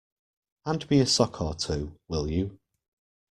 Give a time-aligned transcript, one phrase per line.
[0.65, 2.57] Hand me a sock or two, will you?